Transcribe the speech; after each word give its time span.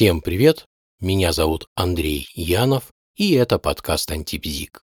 Всем 0.00 0.22
привет! 0.22 0.64
Меня 0.98 1.30
зовут 1.30 1.66
Андрей 1.74 2.26
Янов, 2.32 2.84
и 3.16 3.34
это 3.34 3.58
подкаст 3.58 4.10
Антипзик. 4.10 4.80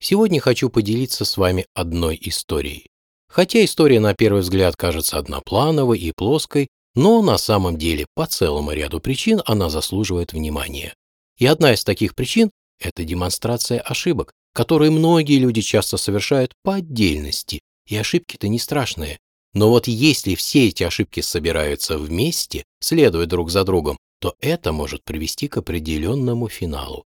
Сегодня 0.00 0.40
хочу 0.40 0.70
поделиться 0.70 1.24
с 1.24 1.36
вами 1.36 1.66
одной 1.72 2.18
историей. 2.20 2.88
Хотя 3.28 3.64
история 3.64 4.00
на 4.00 4.12
первый 4.12 4.42
взгляд 4.42 4.74
кажется 4.74 5.18
одноплановой 5.18 6.00
и 6.00 6.10
плоской, 6.10 6.66
но 6.96 7.22
на 7.22 7.38
самом 7.38 7.78
деле 7.78 8.06
по 8.16 8.26
целому 8.26 8.72
ряду 8.72 8.98
причин 8.98 9.40
она 9.46 9.70
заслуживает 9.70 10.32
внимания. 10.32 10.94
И 11.38 11.46
одна 11.46 11.72
из 11.72 11.84
таких 11.84 12.16
причин– 12.16 12.50
это 12.80 13.04
демонстрация 13.04 13.78
ошибок, 13.78 14.32
которые 14.52 14.90
многие 14.90 15.38
люди 15.38 15.60
часто 15.60 15.96
совершают 15.96 16.54
по 16.64 16.74
отдельности, 16.74 17.60
и 17.86 17.96
ошибки-то 17.96 18.48
не 18.48 18.58
страшные. 18.58 19.20
Но 19.54 19.70
вот 19.70 19.86
если 19.86 20.34
все 20.34 20.66
эти 20.66 20.82
ошибки 20.82 21.20
собираются 21.20 21.96
вместе, 21.98 22.64
следуя 22.80 23.26
друг 23.26 23.52
за 23.52 23.62
другом, 23.62 23.96
то 24.20 24.36
это 24.40 24.72
может 24.72 25.02
привести 25.02 25.48
к 25.48 25.56
определенному 25.56 26.48
финалу. 26.48 27.04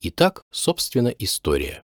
Итак, 0.00 0.44
собственно, 0.50 1.08
история. 1.08 1.82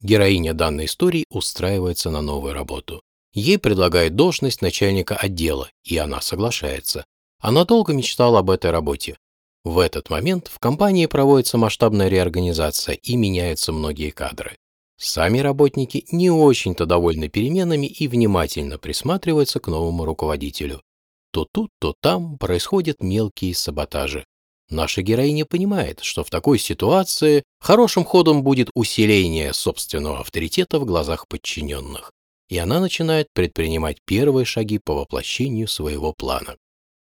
Героиня 0.00 0.54
данной 0.54 0.84
истории 0.84 1.24
устраивается 1.30 2.10
на 2.10 2.22
новую 2.22 2.54
работу. 2.54 3.02
Ей 3.32 3.58
предлагают 3.58 4.14
должность 4.14 4.62
начальника 4.62 5.16
отдела, 5.16 5.68
и 5.82 5.96
она 5.96 6.20
соглашается. 6.20 7.04
Она 7.40 7.64
долго 7.64 7.92
мечтала 7.92 8.38
об 8.38 8.50
этой 8.50 8.70
работе. 8.70 9.18
В 9.64 9.78
этот 9.80 10.08
момент 10.08 10.48
в 10.48 10.58
компании 10.60 11.06
проводится 11.06 11.58
масштабная 11.58 12.08
реорганизация 12.08 12.94
и 12.94 13.16
меняются 13.16 13.72
многие 13.72 14.10
кадры. 14.10 14.56
Сами 14.96 15.38
работники 15.38 16.06
не 16.10 16.30
очень-то 16.30 16.86
довольны 16.86 17.28
переменами 17.28 17.86
и 17.86 18.08
внимательно 18.08 18.78
присматриваются 18.78 19.60
к 19.60 19.68
новому 19.68 20.04
руководителю. 20.04 20.82
То 21.32 21.46
тут, 21.50 21.70
то 21.78 21.94
там 22.00 22.38
происходят 22.38 23.02
мелкие 23.02 23.54
саботажи. 23.54 24.24
Наша 24.70 25.00
героиня 25.00 25.46
понимает, 25.46 26.00
что 26.00 26.24
в 26.24 26.30
такой 26.30 26.58
ситуации 26.58 27.42
хорошим 27.58 28.04
ходом 28.04 28.42
будет 28.42 28.70
усиление 28.74 29.54
собственного 29.54 30.20
авторитета 30.20 30.78
в 30.78 30.84
глазах 30.84 31.26
подчиненных, 31.26 32.12
и 32.48 32.58
она 32.58 32.78
начинает 32.80 33.28
предпринимать 33.32 33.98
первые 34.04 34.44
шаги 34.44 34.78
по 34.78 34.94
воплощению 34.94 35.68
своего 35.68 36.12
плана. 36.12 36.56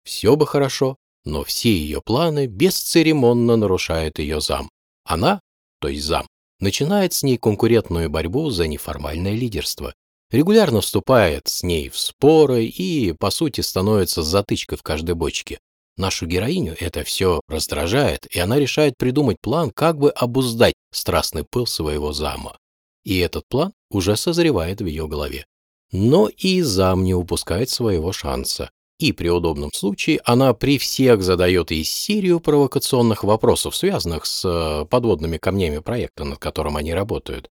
Все 0.05 0.37
бы 0.37 0.47
хорошо, 0.47 0.95
но 1.25 1.43
все 1.43 1.71
ее 1.71 2.01
планы 2.01 2.47
бесцеремонно 2.47 3.57
нарушает 3.57 4.19
ее 4.19 4.39
зам. 4.39 4.69
Она, 5.03 5.41
то 5.81 5.89
есть 5.89 6.05
зам, 6.05 6.27
начинает 6.59 7.13
с 7.13 7.23
ней 7.23 7.37
конкурентную 7.37 8.09
борьбу 8.09 8.49
за 8.51 8.67
неформальное 8.67 9.33
лидерство, 9.33 9.93
регулярно 10.31 10.81
вступает 10.81 11.47
с 11.47 11.63
ней 11.63 11.89
в 11.89 11.97
споры 11.97 12.65
и, 12.65 13.13
по 13.13 13.31
сути, 13.31 13.61
становится 13.61 14.23
затычкой 14.23 14.77
в 14.77 14.83
каждой 14.83 15.15
бочке. 15.15 15.59
Нашу 15.97 16.27
героиню 16.27 16.77
это 16.79 17.03
все 17.03 17.41
раздражает, 17.47 18.25
и 18.33 18.39
она 18.39 18.57
решает 18.57 18.95
придумать 18.97 19.37
план, 19.41 19.69
как 19.69 19.97
бы 19.97 20.11
обуздать 20.11 20.73
страстный 20.91 21.43
пыл 21.43 21.67
своего 21.67 22.13
зама. 22.13 22.57
И 23.03 23.17
этот 23.17 23.43
план 23.49 23.73
уже 23.89 24.15
созревает 24.15 24.81
в 24.81 24.85
ее 24.85 25.07
голове. 25.07 25.45
Но 25.91 26.29
и 26.29 26.61
зам 26.61 27.03
не 27.03 27.13
упускает 27.13 27.69
своего 27.69 28.11
шанса. 28.11 28.69
И 28.99 29.13
при 29.13 29.29
удобном 29.29 29.71
случае 29.73 30.19
она 30.25 30.53
при 30.53 30.77
всех 30.77 31.23
задает 31.23 31.71
ей 31.71 31.83
серию 31.83 32.39
провокационных 32.39 33.23
вопросов, 33.23 33.75
связанных 33.75 34.25
с 34.25 34.45
э, 34.45 34.85
подводными 34.85 35.37
камнями 35.37 35.79
проекта, 35.79 36.25
над 36.25 36.37
которым 36.37 36.75
они 36.75 36.93
работают. 36.93 37.49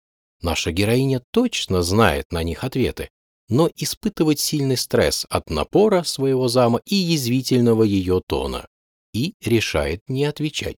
Наша 0.43 0.73
героиня 0.73 1.23
точно 1.31 1.83
знает 1.83 2.33
на 2.33 2.43
них 2.43 2.65
ответы, 2.65 3.09
но 3.49 3.71
испытывает 3.77 4.41
сильный 4.41 4.77
стресс 4.77 5.25
от 5.31 5.51
напора 5.51 6.03
своего 6.03 6.49
зама 6.49 6.81
и 6.85 6.97
язвительного 6.97 7.85
ее 7.85 8.21
тона, 8.27 8.67
и 9.13 9.35
решает 9.41 10.01
не 10.09 10.25
отвечать. 10.25 10.77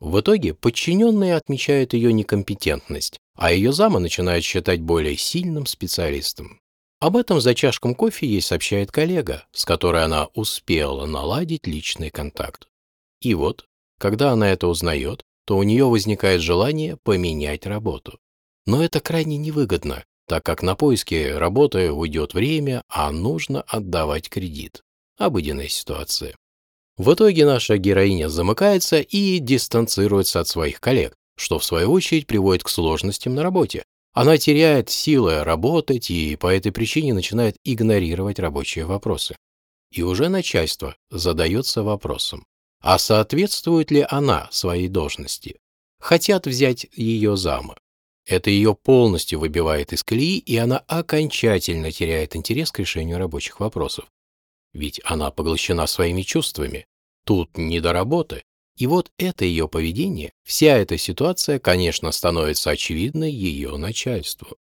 В 0.00 0.18
итоге 0.18 0.54
подчиненные 0.54 1.36
отмечают 1.36 1.92
ее 1.92 2.12
некомпетентность, 2.12 3.18
а 3.36 3.52
ее 3.52 3.72
зама 3.72 4.00
начинает 4.00 4.44
считать 4.44 4.80
более 4.80 5.16
сильным 5.16 5.66
специалистом. 5.66 6.58
Об 6.98 7.16
этом 7.16 7.40
за 7.40 7.54
чашком 7.54 7.94
кофе 7.94 8.26
ей 8.26 8.40
сообщает 8.40 8.90
коллега, 8.92 9.46
с 9.52 9.64
которой 9.64 10.04
она 10.04 10.28
успела 10.34 11.04
наладить 11.04 11.66
личный 11.66 12.10
контакт. 12.10 12.66
И 13.20 13.34
вот, 13.34 13.66
когда 13.98 14.30
она 14.32 14.50
это 14.50 14.68
узнает, 14.68 15.22
то 15.44 15.56
у 15.56 15.62
нее 15.64 15.84
возникает 15.84 16.40
желание 16.40 16.96
поменять 17.02 17.66
работу. 17.66 18.18
Но 18.66 18.82
это 18.82 19.00
крайне 19.00 19.36
невыгодно, 19.36 20.04
так 20.26 20.44
как 20.44 20.62
на 20.62 20.74
поиски 20.74 21.32
работы 21.32 21.92
уйдет 21.92 22.34
время, 22.34 22.82
а 22.88 23.10
нужно 23.10 23.62
отдавать 23.62 24.28
кредит. 24.28 24.82
Обыденная 25.18 25.68
ситуация. 25.68 26.36
В 26.96 27.14
итоге 27.14 27.46
наша 27.46 27.78
героиня 27.78 28.28
замыкается 28.28 29.00
и 29.00 29.38
дистанцируется 29.38 30.40
от 30.40 30.48
своих 30.48 30.80
коллег, 30.80 31.14
что 31.36 31.58
в 31.58 31.64
свою 31.64 31.90
очередь 31.92 32.26
приводит 32.26 32.62
к 32.62 32.68
сложностям 32.68 33.34
на 33.34 33.42
работе. 33.42 33.84
Она 34.12 34.36
теряет 34.36 34.90
силы 34.90 35.42
работать 35.42 36.10
и 36.10 36.36
по 36.36 36.46
этой 36.46 36.70
причине 36.70 37.14
начинает 37.14 37.56
игнорировать 37.64 38.38
рабочие 38.38 38.84
вопросы. 38.84 39.36
И 39.90 40.02
уже 40.02 40.28
начальство 40.28 40.96
задается 41.10 41.82
вопросом, 41.82 42.44
а 42.80 42.98
соответствует 42.98 43.90
ли 43.90 44.06
она 44.08 44.48
своей 44.50 44.88
должности? 44.88 45.56
Хотят 45.98 46.46
взять 46.46 46.86
ее 46.92 47.36
зама. 47.36 47.76
Это 48.26 48.50
ее 48.50 48.74
полностью 48.74 49.40
выбивает 49.40 49.92
из 49.92 50.04
колеи, 50.04 50.38
и 50.38 50.56
она 50.56 50.78
окончательно 50.86 51.90
теряет 51.90 52.36
интерес 52.36 52.70
к 52.70 52.78
решению 52.78 53.18
рабочих 53.18 53.58
вопросов. 53.58 54.06
Ведь 54.72 55.00
она 55.04 55.30
поглощена 55.30 55.86
своими 55.86 56.22
чувствами. 56.22 56.86
Тут 57.24 57.56
не 57.56 57.80
до 57.80 57.92
работы. 57.92 58.42
И 58.76 58.86
вот 58.86 59.12
это 59.18 59.44
ее 59.44 59.68
поведение, 59.68 60.32
вся 60.44 60.78
эта 60.78 60.96
ситуация, 60.96 61.58
конечно, 61.58 62.10
становится 62.10 62.70
очевидной 62.70 63.30
ее 63.30 63.76
начальству. 63.76 64.56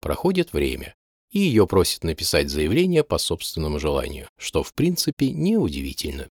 Проходит 0.00 0.52
время, 0.52 0.94
и 1.30 1.38
ее 1.38 1.66
просят 1.66 2.04
написать 2.04 2.50
заявление 2.50 3.04
по 3.04 3.16
собственному 3.16 3.78
желанию, 3.78 4.28
что 4.36 4.62
в 4.62 4.74
принципе 4.74 5.30
неудивительно. 5.30 6.28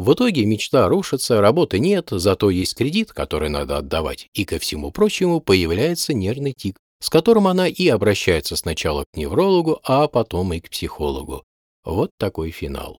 В 0.00 0.14
итоге 0.14 0.46
мечта 0.46 0.88
рушится, 0.88 1.42
работы 1.42 1.78
нет, 1.78 2.08
зато 2.10 2.48
есть 2.48 2.74
кредит, 2.74 3.12
который 3.12 3.50
надо 3.50 3.76
отдавать, 3.76 4.30
и 4.32 4.46
ко 4.46 4.58
всему 4.58 4.92
прочему 4.92 5.42
появляется 5.42 6.14
нервный 6.14 6.54
тик, 6.54 6.78
с 7.02 7.10
которым 7.10 7.46
она 7.46 7.68
и 7.68 7.86
обращается 7.88 8.56
сначала 8.56 9.04
к 9.04 9.18
неврологу, 9.18 9.78
а 9.84 10.08
потом 10.08 10.54
и 10.54 10.60
к 10.60 10.70
психологу. 10.70 11.44
Вот 11.84 12.12
такой 12.16 12.50
финал. 12.50 12.96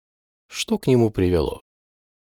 Что 0.47 0.77
к 0.77 0.85
нему 0.85 1.09
привело? 1.09 1.61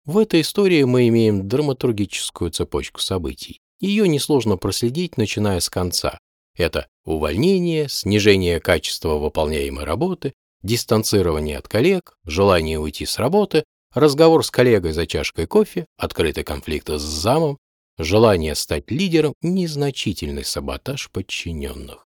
В 0.03 0.17
этой 0.17 0.41
истории 0.41 0.81
мы 0.83 1.09
имеем 1.09 1.47
драматургическую 1.47 2.49
цепочку 2.49 3.01
событий. 3.01 3.59
Ее 3.79 4.07
несложно 4.07 4.57
проследить, 4.57 5.15
начиная 5.15 5.59
с 5.59 5.69
конца. 5.69 6.17
Это 6.57 6.87
увольнение, 7.05 7.87
снижение 7.87 8.59
качества 8.59 9.19
выполняемой 9.19 9.83
работы, 9.83 10.33
дистанцирование 10.63 11.59
от 11.59 11.67
коллег, 11.67 12.17
желание 12.25 12.79
уйти 12.79 13.05
с 13.05 13.19
работы, 13.19 13.63
разговор 13.95 14.45
с 14.45 14.51
коллегой 14.51 14.91
за 14.91 15.07
чашкой 15.07 15.47
кофе, 15.47 15.87
открытый 15.97 16.43
конфликт 16.43 16.89
с 16.89 17.01
замом, 17.01 17.57
желание 17.97 18.53
стать 18.55 18.91
лидером, 18.91 19.33
незначительный 19.41 20.43
саботаж 20.43 21.09
подчиненных. 21.11 22.05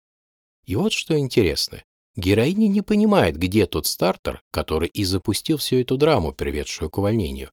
И 0.67 0.77
вот 0.77 0.93
что 0.93 1.19
интересно. 1.19 1.83
Героиня 2.17 2.69
не 2.69 2.83
понимает, 2.83 3.37
где 3.37 3.67
тот 3.67 3.87
стартер, 3.87 4.43
который 4.53 4.89
и 4.89 5.05
запустил 5.05 5.57
всю 5.57 5.77
эту 5.77 5.97
драму, 5.97 6.33
приведшую 6.33 6.91
к 6.91 6.99
увольнению. 6.99 7.51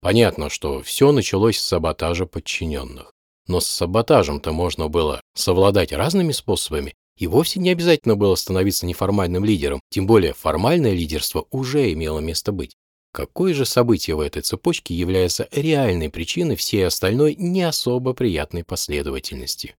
Понятно, 0.00 0.50
что 0.50 0.82
все 0.82 1.12
началось 1.12 1.58
с 1.58 1.64
саботажа 1.64 2.26
подчиненных. 2.26 3.12
Но 3.46 3.60
с 3.60 3.66
саботажем-то 3.66 4.52
можно 4.52 4.88
было 4.88 5.20
совладать 5.34 5.92
разными 5.92 6.32
способами, 6.32 6.94
и 7.16 7.26
вовсе 7.26 7.60
не 7.60 7.70
обязательно 7.70 8.16
было 8.16 8.34
становиться 8.34 8.86
неформальным 8.86 9.44
лидером, 9.44 9.80
тем 9.90 10.06
более 10.06 10.32
формальное 10.32 10.92
лидерство 10.92 11.46
уже 11.50 11.92
имело 11.92 12.20
место 12.20 12.52
быть. 12.52 12.76
Какое 13.14 13.54
же 13.54 13.64
событие 13.64 14.16
в 14.16 14.20
этой 14.20 14.42
цепочке 14.42 14.92
является 14.92 15.46
реальной 15.52 16.10
причиной 16.10 16.56
всей 16.56 16.84
остальной 16.84 17.36
не 17.36 17.62
особо 17.62 18.12
приятной 18.12 18.64
последовательности? 18.64 19.76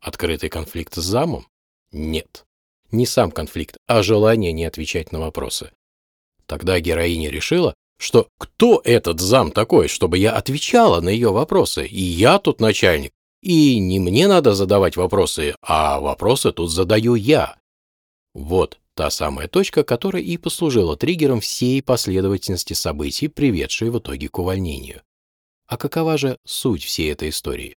Открытый 0.00 0.48
конфликт 0.48 0.94
с 0.94 1.02
замом? 1.02 1.46
Нет. 1.92 2.46
Не 2.90 3.04
сам 3.04 3.32
конфликт, 3.32 3.76
а 3.86 4.02
желание 4.02 4.52
не 4.52 4.64
отвечать 4.64 5.12
на 5.12 5.20
вопросы. 5.20 5.72
Тогда 6.46 6.80
героиня 6.80 7.28
решила, 7.28 7.74
что 7.98 8.28
кто 8.38 8.80
этот 8.82 9.20
зам 9.20 9.52
такой, 9.52 9.88
чтобы 9.88 10.16
я 10.16 10.32
отвечала 10.32 11.02
на 11.02 11.10
ее 11.10 11.32
вопросы, 11.32 11.86
и 11.86 12.00
я 12.00 12.38
тут 12.38 12.62
начальник, 12.62 13.12
и 13.42 13.78
не 13.78 14.00
мне 14.00 14.26
надо 14.26 14.54
задавать 14.54 14.96
вопросы, 14.96 15.54
а 15.60 16.00
вопросы 16.00 16.50
тут 16.50 16.70
задаю 16.72 17.14
я. 17.14 17.58
Вот 18.32 18.78
Та 18.96 19.10
самая 19.10 19.48
точка, 19.48 19.82
которая 19.82 20.22
и 20.22 20.36
послужила 20.36 20.96
триггером 20.96 21.40
всей 21.40 21.82
последовательности 21.82 22.74
событий, 22.74 23.28
приведшей 23.28 23.90
в 23.90 23.98
итоге 23.98 24.28
к 24.28 24.38
увольнению. 24.38 25.02
А 25.66 25.76
какова 25.76 26.16
же 26.16 26.38
суть 26.44 26.84
всей 26.84 27.10
этой 27.10 27.30
истории? 27.30 27.74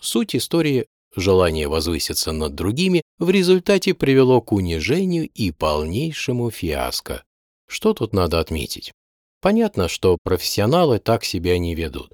Суть 0.00 0.34
истории 0.34 0.86
желание 1.14 1.68
возвыситься 1.68 2.32
над 2.32 2.54
другими 2.54 3.02
в 3.18 3.30
результате 3.30 3.94
привело 3.94 4.40
к 4.40 4.52
унижению 4.52 5.28
и 5.28 5.50
полнейшему 5.50 6.50
фиаско. 6.50 7.24
Что 7.66 7.94
тут 7.94 8.12
надо 8.12 8.40
отметить? 8.40 8.92
Понятно, 9.40 9.88
что 9.88 10.18
профессионалы 10.22 10.98
так 10.98 11.24
себя 11.24 11.58
не 11.58 11.74
ведут. 11.74 12.12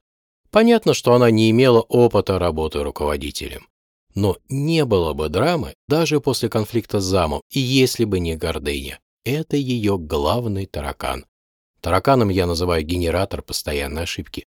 Понятно, 0.50 0.94
что 0.94 1.14
она 1.14 1.30
не 1.30 1.50
имела 1.50 1.80
опыта 1.80 2.38
работы 2.38 2.82
руководителем. 2.82 3.66
Но 4.14 4.36
не 4.48 4.84
было 4.84 5.14
бы 5.14 5.28
драмы 5.28 5.74
даже 5.88 6.20
после 6.20 6.48
конфликта 6.48 7.00
с 7.00 7.04
замом, 7.04 7.42
и 7.50 7.60
если 7.60 8.04
бы 8.04 8.20
не 8.20 8.36
гордыня. 8.36 9.00
Это 9.24 9.56
ее 9.56 9.98
главный 9.98 10.66
таракан. 10.66 11.26
Тараканом 11.80 12.28
я 12.28 12.46
называю 12.46 12.84
генератор 12.84 13.42
постоянной 13.42 14.02
ошибки. 14.02 14.46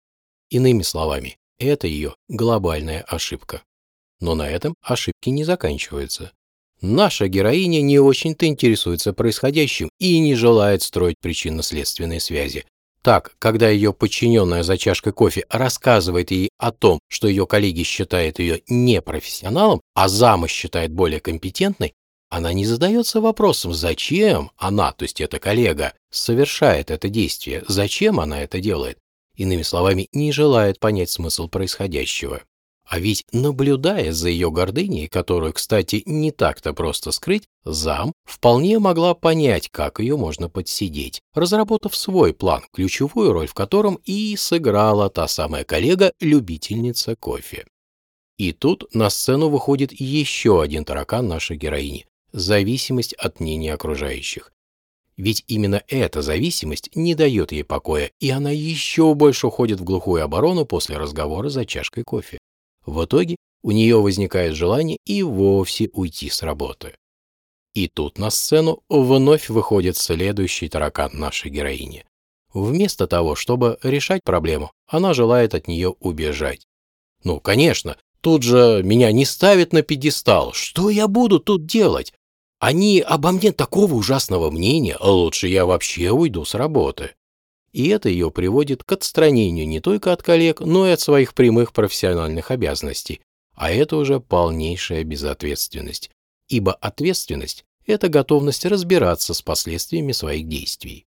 Иными 0.50 0.82
словами, 0.82 1.38
это 1.60 1.88
ее 1.88 2.16
глобальная 2.28 3.02
ошибка. 3.02 3.64
Но 4.20 4.36
на 4.36 4.50
этом 4.50 4.76
ошибки 4.82 5.30
не 5.30 5.44
заканчиваются. 5.44 6.32
Наша 6.82 7.28
героиня 7.28 7.82
не 7.82 7.98
очень-то 7.98 8.46
интересуется 8.46 9.14
происходящим 9.14 9.90
и 10.00 10.20
не 10.20 10.36
желает 10.36 10.82
строить 10.82 11.16
причинно-следственные 11.22 12.20
связи. 12.20 12.66
Так, 13.04 13.36
когда 13.38 13.70
ее 13.70 13.92
подчиненная 13.92 14.64
за 14.64 14.78
чашкой 14.78 15.12
кофе 15.12 15.46
рассказывает 15.50 16.32
ей 16.32 16.50
о 16.58 16.72
том, 16.72 17.00
что 17.10 17.28
ее 17.28 17.46
коллеги 17.46 17.84
считают 17.84 18.40
ее 18.40 18.62
непрофессионалом, 18.68 19.82
а 19.94 20.08
зама 20.08 20.48
считает 20.48 20.94
более 20.94 21.20
компетентной, 21.20 21.94
она 22.30 22.54
не 22.54 22.66
задается 22.66 23.20
вопросом, 23.20 23.74
зачем 23.74 24.52
она, 24.58 24.94
то 24.94 25.04
есть 25.04 25.20
эта 25.20 25.38
коллега, 25.38 25.94
совершает 26.12 26.92
это 26.92 27.10
действие, 27.10 27.64
зачем 27.68 28.22
она 28.22 28.42
это 28.42 28.62
делает. 28.62 28.98
Иными 29.36 29.64
словами, 29.64 30.08
не 30.14 30.32
желает 30.32 30.80
понять 30.80 31.10
смысл 31.10 31.50
происходящего. 31.50 32.42
А 32.94 33.00
ведь, 33.00 33.24
наблюдая 33.32 34.12
за 34.14 34.30
ее 34.30 34.52
гордыней, 34.52 35.08
которую, 35.08 35.52
кстати, 35.54 36.04
не 36.06 36.30
так-то 36.30 36.76
просто 36.76 37.12
скрыть, 37.12 37.46
зам 37.66 38.14
вполне 38.24 38.78
могла 38.78 39.16
понять, 39.16 39.68
как 39.72 40.00
ее 40.00 40.16
можно 40.16 40.48
подсидеть, 40.48 41.20
разработав 41.34 41.96
свой 41.96 42.36
план, 42.36 42.62
ключевую 42.72 43.34
роль 43.34 43.48
в 43.48 43.56
котором 43.56 43.98
и 44.06 44.36
сыграла 44.36 45.10
та 45.10 45.28
самая 45.28 45.64
коллега-любительница 45.64 47.16
кофе. 47.16 47.66
И 48.38 48.52
тут 48.52 48.94
на 48.94 49.10
сцену 49.10 49.50
выходит 49.50 49.92
еще 49.92 50.62
один 50.62 50.86
таракан 50.86 51.28
нашей 51.28 51.58
героини– 51.58 52.06
зависимость 52.32 53.14
от 53.14 53.40
мнения 53.40 53.74
окружающих. 53.74 54.54
Ведь 55.18 55.44
именно 55.48 55.82
эта 55.88 56.22
зависимость 56.22 56.96
не 56.96 57.16
дает 57.16 57.54
ей 57.54 57.64
покоя, 57.64 58.12
и 58.20 58.30
она 58.30 58.52
еще 58.52 59.16
больше 59.16 59.48
уходит 59.48 59.80
в 59.80 59.84
глухую 59.84 60.24
оборону 60.24 60.68
после 60.68 60.98
разговора 60.98 61.50
за 61.50 61.66
чашкой 61.66 62.04
кофе. 62.04 62.38
В 62.86 63.06
итоге 63.06 63.38
у 63.64 63.72
нее 63.72 64.02
возникает 64.02 64.56
желание 64.56 64.98
и 65.06 65.24
вовсе 65.24 65.90
уйти 65.94 66.30
с 66.30 66.44
работы. 66.44 66.96
И 67.74 67.88
тут 67.88 68.18
на 68.18 68.30
сцену 68.30 68.84
вновь 68.90 69.50
выходит 69.50 69.98
следующий 69.98 70.70
таракан 70.70 71.12
нашей 71.14 71.50
героини. 71.50 72.06
Вместо 72.54 73.08
того, 73.08 73.36
чтобы 73.36 73.80
решать 73.82 74.24
проблему, 74.24 74.72
она 74.86 75.14
желает 75.14 75.56
от 75.56 75.68
нее 75.68 75.90
убежать. 76.00 76.68
Ну, 77.24 77.40
конечно, 77.40 77.98
тут 78.22 78.44
же 78.44 78.82
меня 78.84 79.12
не 79.12 79.26
ставят 79.26 79.74
на 79.74 79.82
пьедестал. 79.82 80.54
Что 80.54 80.90
я 80.90 81.08
буду 81.08 81.40
тут 81.40 81.66
делать? 81.66 82.14
Они 82.60 83.00
обо 83.00 83.32
мне 83.32 83.52
такого 83.52 83.96
ужасного 83.96 84.52
мнения, 84.52 84.98
лучше 85.00 85.48
я 85.48 85.66
вообще 85.66 86.12
уйду 86.12 86.46
с 86.46 86.54
работы 86.54 87.16
и 87.74 87.90
это 87.90 88.08
ее 88.08 88.32
приводит 88.32 88.84
к 88.84 88.92
отстранению 88.92 89.68
не 89.68 89.82
только 89.82 90.14
от 90.14 90.24
коллег, 90.24 90.62
но 90.62 90.88
и 90.88 90.92
от 90.92 91.02
своих 91.02 91.34
прямых 91.34 91.74
профессиональных 91.74 92.52
обязанностей, 92.52 93.20
а 93.56 93.72
это 93.72 93.98
уже 93.98 94.20
полнейшая 94.20 95.04
безответственность, 95.04 96.12
ибо 96.48 96.74
ответственность– 96.74 97.66
это 97.86 98.08
готовность 98.08 98.66
разбираться 98.66 99.34
с 99.34 99.42
последствиями 99.42 100.12
своих 100.12 100.48
действий. 100.48 101.06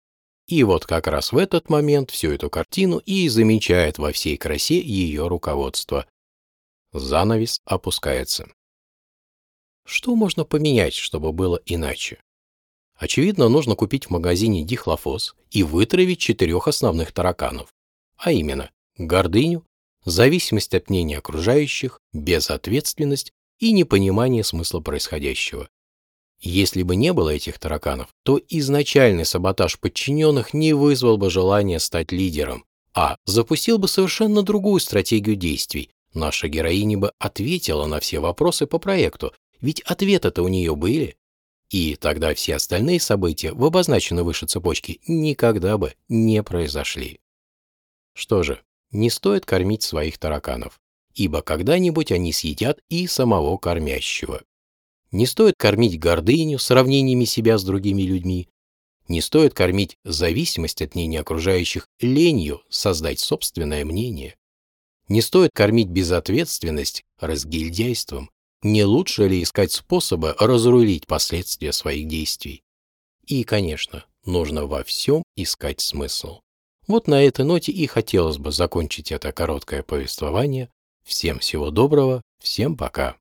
И 0.47 0.63
вот 0.63 0.85
как 0.85 1.07
раз 1.07 1.31
в 1.31 1.37
этот 1.37 1.69
момент 1.69 2.11
всю 2.11 2.31
эту 2.31 2.49
картину 2.49 2.97
и 2.97 3.27
замечает 3.29 3.97
во 3.97 4.11
всей 4.11 4.37
красе 4.37 4.79
ее 4.81 5.27
руководство. 5.27 6.05
Занавес 6.91 7.61
опускается. 7.65 8.47
Что 9.85 10.15
можно 10.15 10.43
поменять, 10.43 10.93
чтобы 10.93 11.31
было 11.31 11.61
иначе? 11.65 12.21
Очевидно, 12.97 13.49
нужно 13.49 13.75
купить 13.75 14.05
в 14.05 14.09
магазине 14.11 14.63
дихлофос 14.63 15.35
и 15.51 15.63
вытравить 15.63 16.19
четырех 16.19 16.67
основных 16.67 17.11
тараканов, 17.11 17.73
а 18.17 18.31
именно 18.31 18.71
гордыню, 18.97 19.65
зависимость 20.05 20.73
от 20.73 20.89
мнения 20.89 21.17
окружающих, 21.17 21.99
безответственность 22.13 23.33
и 23.59 23.71
непонимание 23.71 24.43
смысла 24.43 24.79
происходящего. 24.79 25.67
Если 26.39 26.83
бы 26.83 26.97
не 26.97 27.13
было 27.13 27.29
этих 27.29 27.57
тараканов, 27.57 28.09
то 28.23 28.39
изначальный 28.49 29.25
саботаж 29.25 29.79
подчиненных 29.79 30.53
не 30.53 30.73
вызвал 30.73 31.17
бы 31.17 31.29
желания 31.29 31.79
стать 31.79 32.11
лидером, 32.11 32.65
а 32.93 33.15
запустил 33.25 33.77
бы 33.77 33.87
совершенно 33.87 34.43
другую 34.43 34.81
стратегию 34.81 35.37
действий. 35.37 35.89
Наша 36.13 36.47
героиня 36.49 36.97
бы 36.97 37.11
ответила 37.17 37.85
на 37.85 37.99
все 37.99 38.19
вопросы 38.19 38.67
по 38.67 38.77
проекту, 38.77 39.33
ведь 39.61 39.79
ответы-то 39.81 40.43
у 40.43 40.49
нее 40.49 40.75
были. 40.75 41.15
И 41.73 41.95
тогда 41.95 42.35
все 42.35 42.57
остальные 42.57 42.99
события 42.99 43.51
в 43.51 43.65
обозначенной 43.65 44.21
выше 44.21 44.45
цепочке 44.45 44.99
никогда 45.07 45.79
бы 45.79 45.95
не 46.07 46.43
произошли. 46.43 47.19
Что 48.13 48.43
же, 48.43 48.61
не 48.91 49.09
стоит 49.09 49.47
кормить 49.47 49.81
своих 49.81 50.19
тараканов, 50.19 50.79
ибо 51.15 51.41
когда-нибудь 51.41 52.11
они 52.11 52.31
съедят 52.31 52.79
и 52.89 53.07
самого 53.07 53.57
кормящего. 53.57 54.43
Не 55.09 55.25
стоит 55.25 55.55
кормить 55.57 55.99
гордыню 55.99 56.59
сравнениями 56.59 57.25
себя 57.25 57.57
с 57.57 57.63
другими 57.63 58.03
людьми. 58.03 58.49
Не 59.07 59.21
стоит 59.21 59.55
кормить 59.55 59.97
зависимость 60.03 60.83
от 60.83 60.93
мнения 60.93 61.21
окружающих 61.21 61.87
ленью 61.99 62.61
создать 62.69 63.19
собственное 63.19 63.83
мнение. 63.83 64.35
Не 65.07 65.23
стоит 65.23 65.49
кормить 65.55 65.89
безответственность 65.89 67.03
разгильдяйством, 67.19 68.29
не 68.63 68.83
лучше 68.85 69.27
ли 69.27 69.43
искать 69.43 69.71
способы 69.71 70.35
разрулить 70.39 71.07
последствия 71.07 71.71
своих 71.73 72.07
действий? 72.07 72.63
И, 73.25 73.43
конечно, 73.43 74.05
нужно 74.25 74.65
во 74.65 74.83
всем 74.83 75.23
искать 75.35 75.81
смысл. 75.81 76.39
Вот 76.87 77.07
на 77.07 77.23
этой 77.23 77.45
ноте 77.45 77.71
и 77.71 77.87
хотелось 77.87 78.37
бы 78.37 78.51
закончить 78.51 79.11
это 79.11 79.31
короткое 79.31 79.83
повествование. 79.83 80.69
Всем 81.05 81.39
всего 81.39 81.71
доброго, 81.71 82.21
всем 82.41 82.75
пока. 82.75 83.17